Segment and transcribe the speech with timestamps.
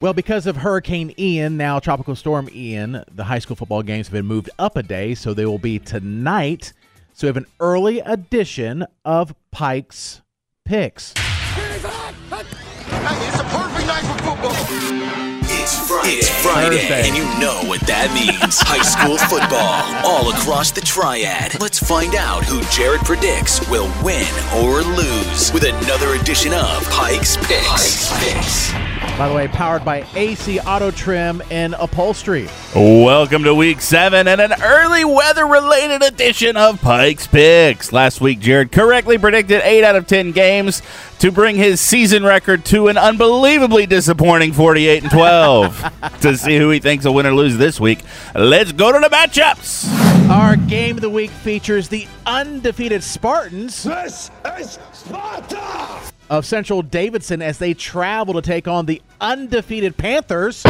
[0.00, 4.12] Well, because of Hurricane Ian, now Tropical Storm Ian, the high school football games have
[4.12, 6.72] been moved up a day, so they will be tonight.
[7.14, 10.22] So we have an early edition of Pike's
[10.64, 11.14] Picks.
[16.10, 16.78] It's Friday.
[16.88, 17.06] Thursday.
[17.06, 18.56] and you know what that means.
[18.62, 21.60] High school football, all across the triad.
[21.60, 24.24] Let's find out who Jared predicts will win
[24.56, 28.08] or lose with another edition of Pike's Picks.
[28.08, 28.72] Pike's Picks.
[29.18, 32.48] By the way, powered by AC Auto Trim and Upholstery.
[32.74, 37.92] Welcome to week seven and an early weather related edition of Pike's Picks.
[37.92, 40.80] Last week, Jared correctly predicted 8 out of 10 games
[41.18, 45.92] to bring his season record to an unbelievably disappointing 48 and 12.
[46.20, 48.00] to see who he thinks will win or lose this week,
[48.34, 49.88] let's go to the matchups.
[50.30, 56.00] Our game of the week features the undefeated Spartans This is Sparta.
[56.30, 60.62] of Central Davidson as they travel to take on the undefeated Panthers.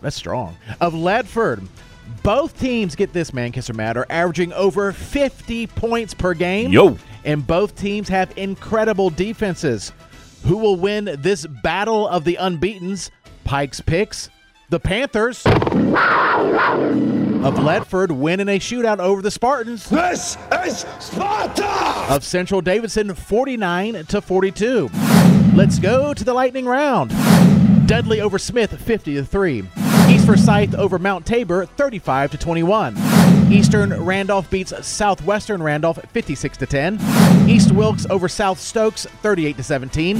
[0.00, 0.56] That's strong.
[0.80, 1.66] Of Ledford.
[2.22, 6.70] Both teams, get this, man, Kisser Matt, are averaging over 50 points per game.
[6.70, 6.96] Yo.
[7.24, 9.92] And both teams have incredible defenses.
[10.44, 13.10] Who will win this battle of the unbeatens?
[13.44, 14.28] Pikes picks.
[14.70, 15.52] The Panthers of
[17.56, 21.66] Ledford win in a shootout over the Spartans This is Sparta.
[22.08, 24.88] of Central Davidson 49 to 42.
[25.54, 27.10] Let's go to the lightning round.
[27.86, 29.64] Dudley over Smith 50 to 3.
[30.08, 32.94] East Forsyth over Mount Tabor 35 to 21.
[33.52, 36.98] Eastern Randolph beats Southwestern Randolph 56 to 10.
[37.46, 40.16] East Wilkes over South Stokes 38 to 17.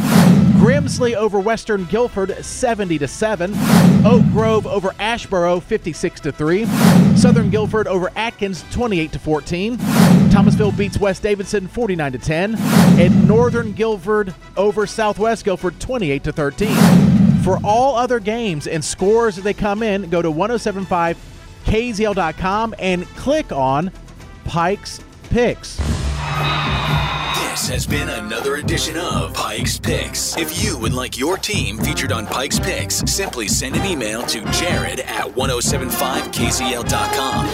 [0.60, 3.54] Grimsley over Western Guilford 70 to 7.
[4.04, 6.66] Oak Grove over Asheboro 56 to 3.
[7.16, 9.78] Southern Guilford over Atkins 28 to 14.
[10.30, 12.54] Thomasville beats West Davidson 49 to 10.
[13.00, 17.42] And Northern Guilford over Southwest Guilford 28 to 13.
[17.42, 20.30] For all other games and scores as they come in, go to
[21.72, 23.90] 1075kzl.com and click on
[24.44, 25.00] Pikes
[25.30, 25.78] Picks.
[27.36, 30.36] This has been another edition of Pike's Picks.
[30.36, 34.44] If you would like your team featured on Pike's Picks, simply send an email to
[34.52, 37.46] jared at 1075kzl.com.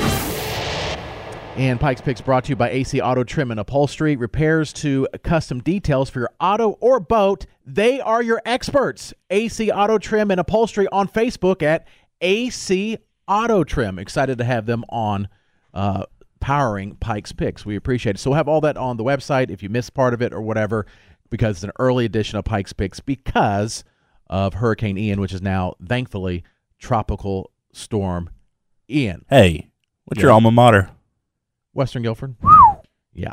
[1.57, 4.15] And Pikes Picks brought to you by AC Auto Trim and Upholstery.
[4.15, 7.47] Repairs to custom details for your auto or boat.
[7.67, 9.13] They are your experts.
[9.31, 11.89] AC Auto Trim and Upholstery on Facebook at
[12.21, 13.99] AC Auto Trim.
[13.99, 15.29] Excited to have them on
[15.75, 16.05] uh,
[16.41, 17.67] powering Pikes Picks.
[17.67, 18.19] We appreciate it.
[18.19, 20.41] So we'll have all that on the website if you missed part of it or
[20.41, 20.87] whatever,
[21.31, 23.85] because it's an early edition of Pikes Picks because
[24.29, 26.45] of Hurricane Ian, which is now, thankfully,
[26.79, 28.31] Tropical Storm
[28.89, 29.25] Ian.
[29.29, 29.71] Hey,
[30.07, 30.91] what's your alma mater?
[31.75, 32.35] Western Guilford?
[33.13, 33.33] Yeah.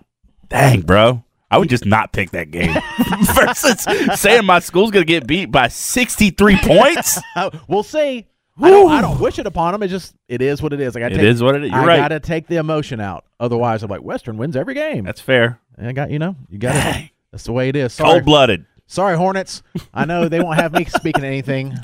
[0.50, 1.24] Dang, bro.
[1.50, 2.74] I would just not pick that game
[3.34, 7.20] versus saying my school's going to get beat by 63 points.
[7.68, 8.28] We'll see.
[8.62, 9.84] I don't, I don't wish it upon them.
[9.84, 10.96] It just it is what it is.
[10.96, 11.72] Like I It is what it is.
[11.72, 11.98] You're I right.
[11.98, 13.26] gotta take the emotion out.
[13.40, 15.04] Otherwise, I'm like Western wins every game.
[15.04, 15.60] That's fair.
[15.78, 17.10] I got you know you got to.
[17.32, 17.92] That's the way it is.
[17.94, 18.66] Sorry, Cold blooded.
[18.88, 19.62] sorry, Hornets.
[19.94, 21.78] I know they won't have me speaking anything.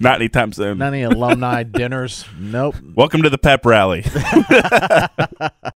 [0.00, 0.80] Not anytime soon.
[0.80, 2.24] Of the alumni dinners.
[2.38, 2.76] Nope.
[2.94, 4.02] Welcome to the pep rally.